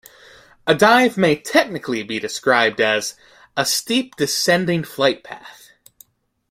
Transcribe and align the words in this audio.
A 0.65 0.73
dive 0.73 1.15
may 1.15 1.35
technically 1.35 2.01
be 2.01 2.17
described 2.17 2.81
as 2.81 3.13
"a 3.55 3.63
steep 3.67 4.15
descending 4.15 4.83
flight 4.83 5.23
path". 5.23 5.69